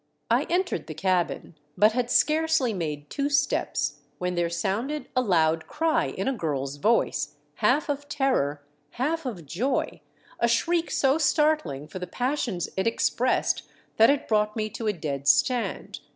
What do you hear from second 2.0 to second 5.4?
scarcely made two steps when there sounded a